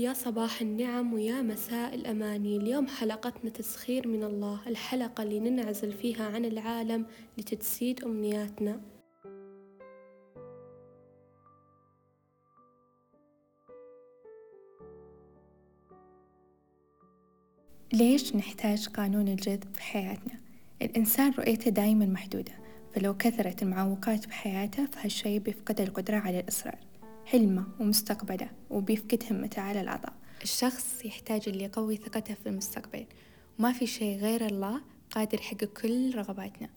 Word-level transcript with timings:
يا 0.00 0.12
صباح 0.12 0.60
النعم 0.60 1.12
ويا 1.12 1.42
مساء 1.42 1.94
الأماني. 1.94 2.56
اليوم 2.56 2.86
حلقتنا 2.86 3.50
تسخير 3.50 4.08
من 4.08 4.24
الله 4.24 4.60
الحلقة 4.66 5.22
اللي 5.22 5.40
ننعزل 5.40 5.92
فيها 5.92 6.24
عن 6.24 6.44
العالم 6.44 7.06
لتجسيد 7.38 8.04
أمنياتنا. 8.04 8.80
ليش 17.92 18.36
نحتاج 18.36 18.88
قانون 18.88 19.28
الجذب 19.28 19.74
في 19.74 19.82
حياتنا؟ 19.82 20.40
الإنسان 20.82 21.32
رؤيته 21.38 21.70
دايما 21.70 22.06
محدودة 22.06 22.52
فلو 22.94 23.16
كثرت 23.16 23.62
المعوقات 23.62 24.26
بحياته 24.26 24.86
فهالشي 24.86 25.38
بيفقد 25.38 25.80
القدرة 25.80 26.16
على 26.16 26.40
الإصرار. 26.40 26.89
حلمه 27.30 27.64
ومستقبله 27.80 28.50
وبيفقد 28.70 29.24
همته 29.30 29.62
على 29.62 29.80
العطاء 29.80 30.12
الشخص 30.42 31.04
يحتاج 31.04 31.48
اللي 31.48 31.64
يقوي 31.64 31.96
ثقته 31.96 32.34
في 32.34 32.48
المستقبل. 32.48 33.06
وما 33.58 33.72
في 33.72 33.86
شيء 33.86 34.18
غير 34.18 34.46
الله 34.46 34.80
قادر 35.10 35.38
يحقق 35.38 35.64
كل 35.64 36.14
رغباتنا. 36.14 36.70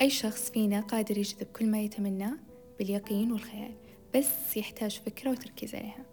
أي 0.00 0.10
شخص 0.10 0.50
فينا 0.50 0.80
قادر 0.80 1.18
يجذب 1.18 1.46
كل 1.46 1.66
ما 1.66 1.80
يتمناه 1.80 2.38
باليقين 2.78 3.32
والخيال 3.32 3.74
بس 4.14 4.56
يحتاج 4.56 5.00
فكرة 5.06 5.30
وتركيز 5.30 5.74
عليها. 5.74 6.04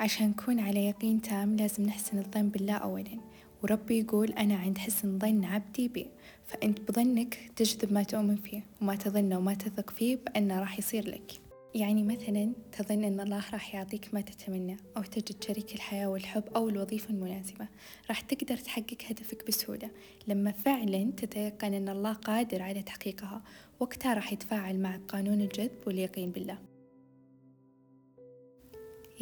عشان 0.00 0.28
نكون 0.28 0.60
على 0.60 0.86
يقين 0.86 1.22
تام 1.22 1.56
لازم 1.56 1.82
نحسن 1.82 2.18
الظن 2.18 2.48
بالله 2.48 2.74
أولا. 2.74 3.31
وربي 3.62 4.00
يقول 4.00 4.32
أنا 4.32 4.56
عند 4.56 4.78
حسن 4.78 5.18
ظن 5.18 5.44
عبدي 5.44 5.88
بي. 5.88 6.06
فأنت 6.46 6.80
بظنك 6.80 7.38
تجذب 7.56 7.92
ما 7.92 8.02
تؤمن 8.02 8.36
فيه 8.36 8.62
وما 8.82 8.94
تظن 8.94 9.32
وما 9.32 9.54
تثق 9.54 9.90
فيه 9.90 10.16
بأنه 10.16 10.60
راح 10.60 10.78
يصير 10.78 11.08
لك. 11.08 11.32
يعني 11.74 12.02
مثلا 12.02 12.52
تظن 12.72 13.04
أن 13.04 13.20
الله 13.20 13.42
راح 13.52 13.74
يعطيك 13.74 14.14
ما 14.14 14.20
تتمنى 14.20 14.76
أو 14.96 15.02
تجد 15.02 15.44
شريك 15.44 15.74
الحياة 15.74 16.06
والحب 16.06 16.44
أو 16.56 16.68
الوظيفة 16.68 17.10
المناسبة. 17.10 17.68
راح 18.08 18.20
تقدر 18.20 18.56
تحقق 18.56 18.98
هدفك 19.10 19.46
بسهولة. 19.46 19.90
لما 20.28 20.52
فعلا 20.52 21.10
تتيقن 21.16 21.74
أن 21.74 21.88
الله 21.88 22.12
قادر 22.12 22.62
على 22.62 22.82
تحقيقها 22.82 23.42
وقتها 23.80 24.14
راح 24.14 24.32
يتفاعل 24.32 24.78
مع 24.78 24.96
قانون 24.96 25.40
الجذب 25.40 25.78
واليقين 25.86 26.30
بالله. 26.30 26.71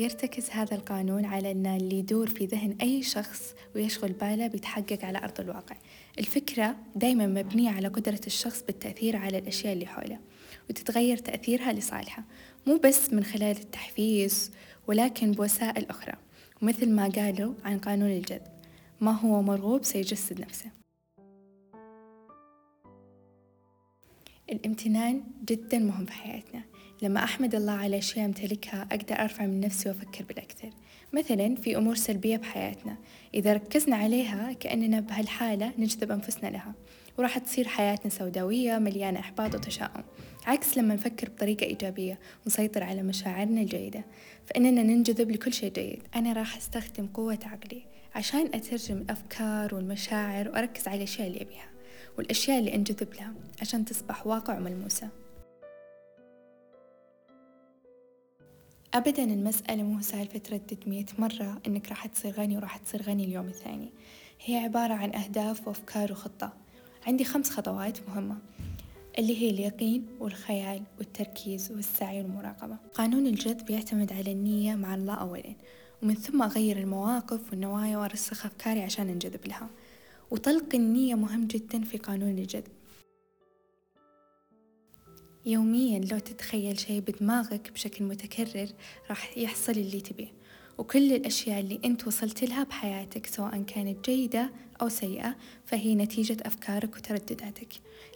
يرتكز 0.01 0.51
هذا 0.51 0.75
القانون 0.77 1.25
على 1.25 1.51
أن 1.51 1.67
اللي 1.67 1.99
يدور 1.99 2.29
في 2.29 2.47
ذهن 2.47 2.77
أي 2.83 3.03
شخص 3.03 3.55
ويشغل 3.75 4.13
باله 4.13 4.47
بيتحقق 4.47 5.05
على 5.05 5.19
أرض 5.19 5.41
الواقع. 5.41 5.77
الفكرة 6.19 6.77
دايما 6.97 7.27
مبنية 7.27 7.71
على 7.71 7.89
قدرة 7.89 8.21
الشخص 8.27 8.63
بالتأثير 8.63 9.17
على 9.17 9.39
الأشياء 9.39 9.73
اللي 9.73 9.87
حوله 9.87 10.19
وتتغير 10.71 11.17
تأثيرها 11.17 11.73
لصالحه. 11.73 12.25
مو 12.67 12.77
بس 12.77 13.13
من 13.13 13.25
خلال 13.25 13.57
التحفيز 13.57 14.51
ولكن 14.87 15.33
بوسائل 15.33 15.87
أخرى 15.87 16.15
ومثل 16.63 16.91
ما 16.91 17.09
قالوا 17.09 17.55
عن 17.65 17.79
قانون 17.79 18.11
الجذب. 18.11 18.43
ما 19.01 19.13
هو 19.13 19.43
مرغوب 19.43 19.85
سيجسد 19.85 20.41
نفسه. 20.41 20.71
الامتنان 24.51 25.23
جدا 25.45 25.79
مهم 25.79 26.07
في 26.07 26.13
حياتنا. 26.13 26.70
لما 27.03 27.25
أحمد 27.25 27.55
الله 27.55 27.73
على 27.73 27.99
أشياء 27.99 28.27
أمتلكها 28.27 28.89
أقدر 28.93 29.15
أرفع 29.15 29.47
من 29.47 29.61
نفسي 29.61 29.89
وأفكر 29.89 30.25
بالأكثر. 30.25 30.71
مثلا 31.13 31.55
في 31.55 31.77
أمور 31.77 31.95
سلبية 31.95 32.37
بحياتنا 32.37 32.97
إذا 33.35 33.53
ركزنا 33.53 33.97
عليها 33.97 34.53
كأننا 34.53 35.01
بهالحالة 35.01 35.73
نجذب 35.79 36.13
أنفسنا 36.13 36.49
لها 36.49 36.75
وراح 37.19 37.39
تصير 37.39 37.69
حياتنا 37.69 38.11
سوداوية 38.11 38.79
مليانة 38.79 39.21
إحباط 39.21 39.55
وتشاؤم. 39.55 40.03
عكس 40.47 40.79
لما 40.79 40.95
نفكر 40.95 41.29
بطريقة 41.29 41.67
إيجابية 41.67 42.19
ونسيطر 42.47 42.83
على 42.83 43.03
مشاعرنا 43.03 43.61
الجيدة. 43.61 44.05
فإننا 44.47 44.83
ننجذب 44.83 45.31
لكل 45.31 45.53
شيء 45.53 45.73
جيد. 45.73 46.03
أنا 46.15 46.33
راح 46.33 46.57
أستخدم 46.57 47.07
قوة 47.07 47.39
عقلي 47.45 47.83
عشان 48.15 48.47
أترجم 48.55 48.97
الأفكار 48.97 49.75
والمشاعر 49.75 50.49
وأركز 50.49 50.89
على 50.89 50.97
الأشياء 50.97 51.29
اللي 51.29 51.43
أبيها 51.43 51.71
والأشياء 52.19 52.59
اللي 52.59 52.75
أنجذب 52.75 53.15
لها 53.15 53.35
عشان 53.61 53.85
تصبح 53.85 54.27
واقع 54.27 54.59
وملموسة. 54.59 55.20
أبدا 58.95 59.25
المسألة 59.25 59.83
مو 59.83 60.01
سالفة 60.01 60.39
تردد 60.39 60.79
مية 60.87 61.07
مرة 61.19 61.61
إنك 61.67 61.89
راح 61.89 62.07
تصير 62.07 62.33
غني 62.33 62.57
وراح 62.57 62.77
تصير 62.77 63.03
غني 63.03 63.25
اليوم 63.25 63.47
الثاني. 63.47 63.93
هي 64.45 64.57
عبارة 64.57 64.95
عن 64.95 65.15
أهداف 65.15 65.69
وأفكار 65.69 66.13
وخطة. 66.13 66.53
عندي 67.07 67.25
خمس 67.25 67.51
خطوات 67.51 68.09
مهمة 68.09 68.37
اللي 69.19 69.43
هي 69.43 69.51
اليقين 69.51 70.07
والخيال 70.21 70.83
والتركيز 70.99 71.73
والسعي 71.73 72.23
والمراقبة. 72.23 72.77
قانون 72.95 73.27
الجذب 73.27 73.71
يعتمد 73.71 74.13
على 74.13 74.33
النية 74.33 74.75
مع 74.75 74.95
الله 74.95 75.15
أولا 75.15 75.55
ومن 76.03 76.15
ثم 76.15 76.43
أغير 76.43 76.79
المواقف 76.79 77.51
والنوايا 77.51 77.99
وأرسخ 77.99 78.47
أفكاري 78.47 78.83
عشان 78.83 79.09
أنجذب 79.09 79.47
لها. 79.47 79.69
وطلق 80.31 80.75
النية 80.75 81.15
مهم 81.15 81.47
جدا 81.47 81.85
في 81.85 81.99
قانون 81.99 82.39
الجذب. 82.39 82.80
يوميا 85.47 85.99
لو 85.99 86.19
تتخيل 86.19 86.81
شيء 86.81 87.01
بدماغك 87.01 87.71
بشكل 87.73 88.05
متكرر 88.05 88.69
راح 89.09 89.39
يحصل 89.39 89.73
اللي 89.73 90.01
تبيه 90.01 90.41
وكل 90.79 91.13
الأشياء 91.13 91.61
اللي 91.61 91.81
أنت 91.85 92.07
وصلت 92.07 92.45
لها 92.45 92.65
بحياتك 92.65 93.27
سواء 93.27 93.63
كانت 93.63 94.11
جيدة 94.11 94.51
أو 94.83 94.89
سيئة 94.89 95.37
فهي 95.65 95.95
نتيجة 95.95 96.37
أفكارك 96.43 96.97
وتردداتك. 96.97 97.69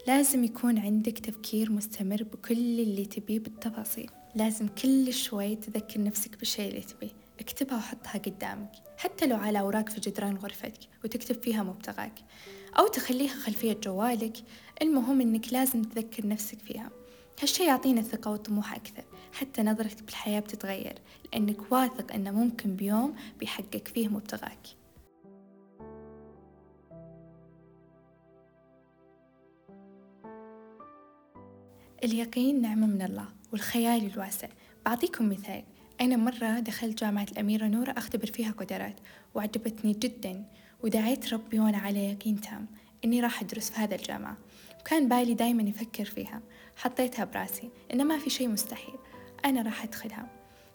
لازم 0.06 0.44
يكون 0.44 0.78
عندك 0.78 1.18
تفكير 1.18 1.72
مستمر 1.72 2.22
بكل 2.22 2.80
اللي 2.80 3.04
تبيه 3.04 3.38
بالتفاصيل. 3.38 4.10
لازم 4.34 4.68
كل 4.68 5.12
شوي 5.12 5.56
تذكر 5.56 6.02
نفسك 6.02 6.38
بالشيء 6.38 6.68
اللي 6.68 6.80
تبيه. 6.80 7.10
اكتبها 7.40 7.76
وحطها 7.76 8.18
قدامك 8.18 8.72
حتى 8.96 9.26
لو 9.26 9.36
على 9.36 9.60
أوراق 9.60 9.88
في 9.88 10.00
جدران 10.00 10.36
غرفتك 10.36 10.88
وتكتب 11.04 11.42
فيها 11.42 11.62
مبتغاك 11.62 12.14
أو 12.78 12.86
تخليها 12.86 13.34
خلفية 13.34 13.72
جوالك. 13.72 14.36
المهم 14.82 15.20
أنك 15.20 15.52
لازم 15.52 15.82
تذكر 15.82 16.26
نفسك 16.26 16.58
فيها. 16.58 16.90
هالشي 17.42 17.64
يعطينا 17.66 18.00
الثقة 18.00 18.30
والطموح 18.30 18.74
أكثر 18.74 19.04
حتى 19.32 19.62
نظرتك 19.62 20.02
بالحياة 20.02 20.40
بتتغير 20.40 20.94
لأنك 21.32 21.72
واثق 21.72 22.12
أنه 22.12 22.30
ممكن 22.30 22.76
بيوم 22.76 23.14
بيحقق 23.40 23.88
فيه 23.88 24.08
مبتغاك. 24.08 24.66
اليقين 32.04 32.62
نعمة 32.62 32.86
من 32.86 33.02
الله 33.02 33.28
والخيال 33.52 34.06
الواسع. 34.06 34.48
بعطيكم 34.86 35.28
مثال 35.28 35.64
أنا 36.00 36.16
مرة 36.16 36.60
دخلت 36.60 36.98
جامعة 36.98 37.26
الأميرة 37.32 37.66
نورة 37.66 37.90
أختبر 37.90 38.26
فيها 38.26 38.50
قدرات 38.50 39.00
وعجبتني 39.34 39.92
جدا 39.92 40.44
ودعيت 40.82 41.34
ربي 41.34 41.60
وأنا 41.60 41.78
على 41.78 42.10
يقين 42.10 42.40
تام 42.40 42.66
إني 43.04 43.20
راح 43.20 43.42
أدرس 43.42 43.70
في 43.70 43.80
هذا 43.80 43.94
الجامعة. 43.94 44.36
وكان 44.80 45.08
بالي 45.08 45.34
دايما 45.34 45.62
يفكر 45.62 46.04
فيها. 46.04 46.40
حطيتها 46.76 47.24
براسي 47.24 47.70
إن 47.92 48.04
ما 48.04 48.18
في 48.18 48.30
شي 48.30 48.46
مستحيل. 48.46 48.94
أنا 49.44 49.62
راح 49.62 49.84
أدخلها. 49.84 50.28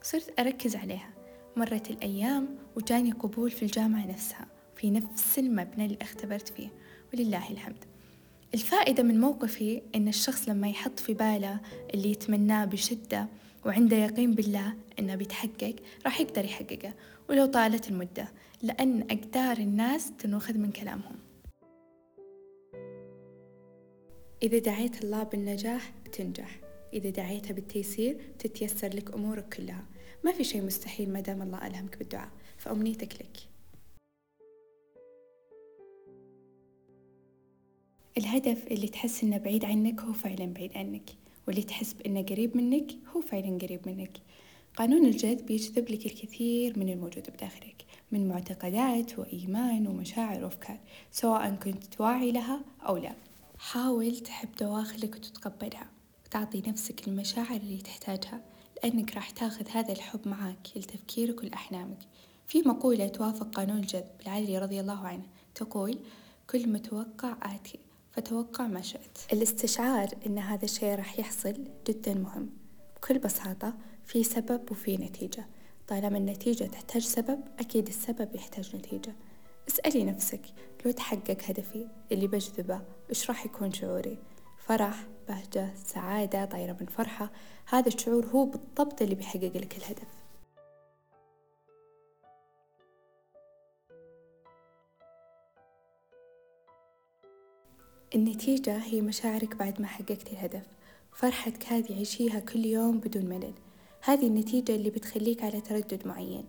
صرت 0.03 0.39
أركز 0.39 0.75
عليها. 0.75 1.09
مرت 1.55 1.89
الأيام 1.89 2.57
وجاني 2.75 3.11
قبول 3.11 3.51
في 3.51 3.63
الجامعة 3.63 4.07
نفسها 4.07 4.45
في 4.75 4.91
نفس 4.91 5.39
المبنى 5.39 5.85
اللي 5.85 5.97
اختبرت 6.01 6.49
فيه. 6.49 6.69
ولله 7.13 7.51
الحمد. 7.51 7.85
الفائدة 8.53 9.03
من 9.03 9.19
موقفي 9.19 9.81
إن 9.95 10.07
الشخص 10.07 10.49
لما 10.49 10.69
يحط 10.69 10.99
في 10.99 11.13
باله 11.13 11.59
اللي 11.93 12.11
يتمناه 12.11 12.65
بشدة 12.65 13.27
وعنده 13.65 13.97
يقين 13.97 14.33
بالله 14.33 14.73
إنه 14.99 15.15
بيتحقق 15.15 15.75
راح 16.05 16.21
يقدر 16.21 16.45
يحققه 16.45 16.93
ولو 17.29 17.45
طالت 17.45 17.89
المدة 17.89 18.27
لأن 18.61 19.01
أقدار 19.01 19.57
الناس 19.57 20.11
تنوخذ 20.19 20.57
من 20.57 20.71
كلامهم. 20.71 21.15
إذا 24.43 24.59
دعيت 24.59 25.03
الله 25.03 25.23
بالنجاح 25.23 25.93
بتنجح. 26.05 26.59
إذا 26.93 27.09
دعيته 27.09 27.53
بالتيسير 27.53 28.17
تتيسر 28.39 28.87
لك 28.87 29.13
أمورك 29.13 29.53
كلها. 29.53 29.85
ما 30.23 30.31
في 30.31 30.43
شيء 30.43 30.61
مستحيل 30.61 31.13
ما 31.13 31.19
دام 31.19 31.41
الله 31.41 31.67
ألهمك 31.67 31.97
بالدعاء. 31.97 32.29
فأمنيتك 32.57 33.13
لك. 33.13 33.37
الهدف 38.17 38.67
اللي 38.67 38.87
تحس 38.87 39.23
إنه 39.23 39.37
بعيد 39.37 39.65
عنك 39.65 40.01
هو 40.01 40.13
فعلا 40.13 40.45
بعيد 40.53 40.77
عنك. 40.77 41.09
واللي 41.47 41.63
تحس 41.63 41.93
بإنه 41.93 42.21
قريب 42.21 42.57
منك 42.57 42.91
هو 43.15 43.21
فعلا 43.21 43.57
قريب 43.57 43.87
منك. 43.87 44.17
قانون 44.75 45.05
الجذب 45.05 45.51
يجذب 45.51 45.89
لك 45.89 46.05
الكثير 46.05 46.79
من 46.79 46.89
الموجود 46.89 47.29
بداخلك 47.29 47.85
من 48.11 48.27
معتقدات 48.27 49.19
وإيمان 49.19 49.87
ومشاعر 49.87 50.43
وأفكار 50.43 50.79
سواء 51.11 51.55
كنت 51.55 51.83
تواعي 51.83 52.31
لها 52.31 52.61
أو 52.87 52.97
لا. 52.97 53.28
حاول 53.59 54.19
تحب 54.19 54.55
دواخلك 54.55 55.15
وتتقبلها 55.15 55.89
وتعطي 56.25 56.63
نفسك 56.67 57.07
المشاعر 57.07 57.55
اللي 57.55 57.77
تحتاجها 57.77 58.41
لأنك 58.83 59.15
راح 59.15 59.29
تاخذ 59.29 59.67
هذا 59.69 59.91
الحب 59.91 60.27
معك 60.27 60.67
لتفكيرك 60.75 61.43
ولأحلامك. 61.43 61.97
في 62.47 62.61
مقولة 62.61 63.07
توافق 63.07 63.55
قانون 63.55 63.77
الجذب 63.77 64.11
لعلي 64.25 64.57
رضي 64.57 64.79
الله 64.79 65.07
عنه 65.07 65.23
تقول 65.55 65.99
كل 66.49 66.69
متوقع 66.69 67.37
آتي 67.55 67.79
فتوقع 68.11 68.67
ما 68.67 68.81
شئت. 68.81 69.17
الاستشعار 69.33 70.09
أن 70.25 70.37
هذا 70.37 70.65
الشيء 70.65 70.95
راح 70.95 71.19
يحصل 71.19 71.63
جدا 71.87 72.13
مهم. 72.13 72.49
بكل 72.95 73.19
بساطة 73.19 73.73
في 74.05 74.23
سبب 74.23 74.71
وفي 74.71 74.97
نتيجة. 74.97 75.47
طالما 75.87 76.17
النتيجة 76.17 76.63
تحتاج 76.63 77.01
سبب 77.01 77.39
أكيد 77.59 77.87
السبب 77.87 78.35
يحتاج 78.35 78.75
نتيجة. 78.75 79.15
اسألي 79.67 80.03
نفسك 80.03 80.41
لو 80.85 80.91
تحقق 80.91 81.37
هدفي 81.49 81.87
اللي 82.11 82.27
بجذبه 82.27 82.81
إيش 83.09 83.29
راح 83.29 83.45
يكون 83.45 83.73
شعوري؟ 83.73 84.17
فرح 84.57 85.07
بهجة 85.27 85.69
سعادة 85.75 86.45
طايرة 86.45 86.77
من 86.81 86.87
فرحة. 86.87 87.31
هذا 87.65 87.87
الشعور 87.87 88.25
هو 88.25 88.45
بالضبط 88.45 89.01
اللي 89.01 89.15
بيحقق 89.15 89.57
لك 89.57 89.77
الهدف. 89.77 90.07
النتيجة 98.15 98.77
هي 98.77 99.01
مشاعرك 99.01 99.55
بعد 99.55 99.81
ما 99.81 99.87
حققتي 99.87 100.31
الهدف. 100.31 100.65
فرحتك 101.11 101.65
هذه 101.65 101.93
عيشيها 101.93 102.39
كل 102.39 102.65
يوم 102.65 102.99
بدون 102.99 103.25
ملل. 103.25 103.53
هذه 104.01 104.27
النتيجة 104.27 104.75
اللي 104.75 104.89
بتخليك 104.89 105.43
على 105.43 105.61
تردد 105.61 106.07
معين 106.07 106.45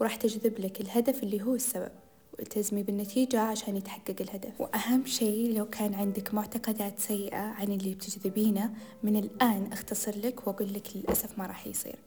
وراح 0.00 0.16
تجذب 0.16 0.58
لك 0.58 0.80
الهدف 0.80 1.22
اللي 1.22 1.42
هو 1.42 1.54
السبب. 1.54 2.03
والتزمي 2.38 2.82
بالنتيجة 2.82 3.40
عشان 3.40 3.76
يتحقق 3.76 4.16
الهدف. 4.20 4.60
وأهم 4.60 5.06
شيء 5.06 5.58
لو 5.58 5.66
كان 5.66 5.94
عندك 5.94 6.34
معتقدات 6.34 6.98
سيئة 6.98 7.36
عن 7.36 7.66
اللي 7.66 7.94
بتجذبينه 7.94 8.74
من 9.02 9.16
الآن 9.16 9.72
أختصر 9.72 10.18
لك 10.18 10.46
وأقول 10.46 10.74
لك 10.74 10.96
للأسف 10.96 11.38
ما 11.38 11.46
راح 11.46 11.66
يصير. 11.66 11.98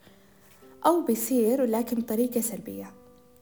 أو 0.85 1.05
بيصير 1.05 1.61
ولكن 1.61 1.97
بطريقة 1.97 2.41
سلبية. 2.41 2.93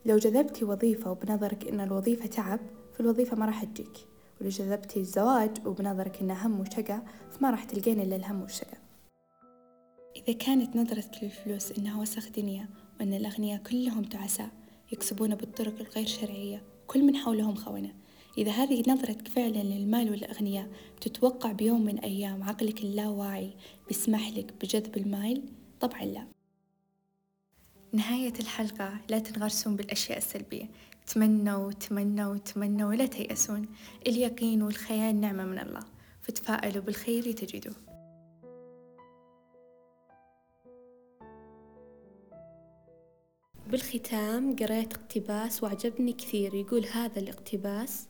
لو 0.06 0.18
جذبتي 0.18 0.66
وظيفة 0.66 1.12
وبنظرك 1.12 1.68
إن 1.68 1.80
الوظيفة 1.80 2.26
تعب 2.26 2.60
فالوظيفة 2.98 3.38
ما 3.38 3.46
راح 3.46 3.64
تجيك. 3.64 3.98
ولو 4.42 4.50
جذبتي 4.50 5.00
الزواج 5.00 5.68
وبنظرك 5.68 6.22
إنه 6.22 6.46
هم 6.46 6.60
وشقة 6.60 7.04
فما 7.32 7.52
راح 7.52 7.64
تلقين 7.64 8.02
إلا 8.02 8.16
الهم 8.16 8.42
والشقة 8.42 8.78
إذا 10.16 10.34
كانت 10.34 10.76
نظرتك 10.76 11.24
للفلوس 11.24 11.72
إنها 11.72 12.02
وسخ 12.02 12.30
دنيا 12.30 12.70
وأن 13.00 13.14
الأغنياء 13.14 13.62
كلهم 13.64 14.04
تعساء 14.04 14.50
يكسبون 14.92 15.36
بالطرق 15.36 15.74
الغير 15.80 16.06
شرعية 16.06 16.64
كل 16.88 17.04
من 17.04 17.16
حولهم 17.16 17.56
خونة. 17.56 17.94
إذا 18.38 18.52
هذه 18.52 18.84
نظرتك 18.88 19.28
فعلا 19.28 19.64
للمال 19.64 20.12
والأغنياء 20.12 20.70
تتوقع 21.02 21.52
بيوم 21.52 21.86
من 21.86 22.00
أيام 22.00 22.44
عقلك 22.44 22.80
اللاواعي 22.84 23.54
بيسمح 23.88 24.30
لك 24.30 24.54
بجذب 24.62 24.98
المال؟ 24.98 25.44
طبعا 25.80 26.06
لا. 26.06 26.28
نهاية 27.92 28.34
الحلقة 28.40 29.02
لا 29.10 29.20
تنغرسون 29.20 29.76
بالأشياء 29.76 30.18
السلبية. 30.18 30.70
تمنوا 31.08 31.72
تمنوا 31.72 32.38
تمنوا 32.38 32.90
ولا 32.90 33.06
تيأسون. 33.06 33.68
اليقين 34.08 34.62
والخيال 34.62 35.22
نعمة 35.22 35.46
من 35.46 35.60
الله. 35.60 35.84
فتفائلوا 36.22 36.84
بالخير 36.84 37.32
تجدوه. 37.32 37.85
بالختام 43.76 44.56
قريت 44.56 44.94
اقتباس 44.94 45.64
وعجبني 45.64 46.14
كثير 46.14 46.54
يقول 46.54 46.86
هذا 46.86 47.20
الاقتباس 47.20 48.10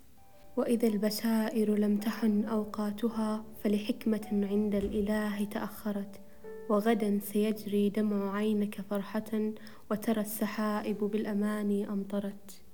وإذا 0.57 0.87
البشائر 0.87 1.75
لم 1.75 1.97
تحن 1.97 2.43
أوقاتها 2.43 3.45
فلحكمة 3.63 4.27
عند 4.31 4.75
الإله 4.75 5.43
تأخرت 5.43 6.21
وغدا 6.69 7.19
سيجري 7.23 7.89
دمع 7.89 8.35
عينك 8.35 8.81
فرحة 8.89 9.53
وترى 9.91 10.21
السحائب 10.21 10.97
بالأماني 10.97 11.89
أمطرت. 11.89 12.64